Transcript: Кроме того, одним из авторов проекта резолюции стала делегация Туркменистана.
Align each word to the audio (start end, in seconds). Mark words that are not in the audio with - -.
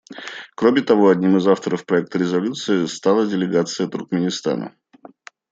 Кроме 0.55 0.81
того, 0.81 1.09
одним 1.09 1.37
из 1.37 1.47
авторов 1.47 1.85
проекта 1.85 2.17
резолюции 2.17 2.87
стала 2.87 3.27
делегация 3.27 3.87
Туркменистана. 3.87 4.73